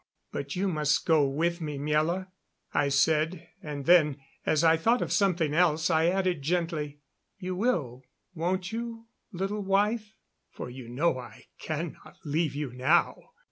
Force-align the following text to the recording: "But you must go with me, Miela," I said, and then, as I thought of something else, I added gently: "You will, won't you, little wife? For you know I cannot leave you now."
"But 0.31 0.55
you 0.55 0.67
must 0.67 1.05
go 1.05 1.27
with 1.27 1.61
me, 1.61 1.77
Miela," 1.77 2.31
I 2.73 2.89
said, 2.89 3.49
and 3.61 3.85
then, 3.85 4.17
as 4.47 4.63
I 4.63 4.75
thought 4.75 5.03
of 5.03 5.11
something 5.13 5.53
else, 5.53 5.91
I 5.91 6.07
added 6.07 6.41
gently: 6.41 7.01
"You 7.37 7.55
will, 7.55 8.01
won't 8.33 8.71
you, 8.71 9.05
little 9.31 9.61
wife? 9.61 10.15
For 10.49 10.71
you 10.71 10.89
know 10.89 11.19
I 11.19 11.45
cannot 11.59 12.17
leave 12.25 12.55
you 12.55 12.71
now." 12.73 13.25